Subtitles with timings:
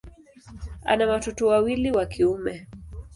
[0.85, 2.67] Ana watoto wawili wa kiume.